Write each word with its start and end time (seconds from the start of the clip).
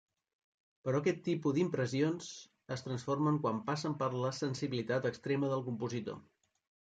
Però 0.87 1.01
aquest 1.01 1.19
tipus 1.27 1.53
d'impressions 1.57 2.29
es 2.77 2.85
transformen 2.85 3.37
quan 3.45 3.61
passen 3.69 3.97
per 4.01 4.09
la 4.25 4.33
sensibilitat 4.39 5.07
extrema 5.13 5.53
del 5.53 5.65
compositor. 5.71 6.19